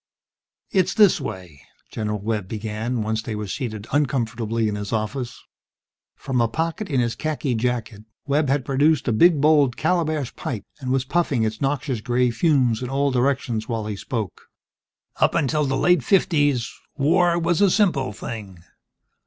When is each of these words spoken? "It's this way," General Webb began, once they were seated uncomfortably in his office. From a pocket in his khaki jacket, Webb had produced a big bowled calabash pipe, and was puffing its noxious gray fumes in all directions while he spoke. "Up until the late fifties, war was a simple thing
"It's 0.71 0.95
this 0.95 1.21
way," 1.21 1.61
General 1.91 2.17
Webb 2.19 2.47
began, 2.47 3.03
once 3.03 3.21
they 3.21 3.35
were 3.35 3.45
seated 3.45 3.85
uncomfortably 3.91 4.67
in 4.67 4.73
his 4.73 4.91
office. 4.91 5.39
From 6.15 6.41
a 6.41 6.47
pocket 6.47 6.89
in 6.89 6.99
his 6.99 7.13
khaki 7.15 7.53
jacket, 7.53 8.05
Webb 8.25 8.49
had 8.49 8.65
produced 8.65 9.07
a 9.07 9.11
big 9.13 9.39
bowled 9.39 9.77
calabash 9.77 10.35
pipe, 10.35 10.65
and 10.79 10.89
was 10.89 11.05
puffing 11.05 11.43
its 11.43 11.61
noxious 11.61 12.01
gray 12.01 12.31
fumes 12.31 12.81
in 12.81 12.89
all 12.89 13.11
directions 13.11 13.69
while 13.69 13.85
he 13.85 13.95
spoke. 13.95 14.47
"Up 15.17 15.35
until 15.35 15.65
the 15.65 15.77
late 15.77 16.03
fifties, 16.03 16.73
war 16.97 17.37
was 17.37 17.61
a 17.61 17.69
simple 17.69 18.11
thing 18.11 18.63